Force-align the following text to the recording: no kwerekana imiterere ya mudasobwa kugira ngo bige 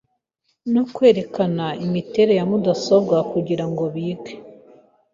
no 0.73 0.83
kwerekana 0.93 1.65
imiterere 1.85 2.33
ya 2.39 2.45
mudasobwa 2.49 3.15
kugira 3.31 3.65
ngo 3.69 3.83
bige 3.93 4.33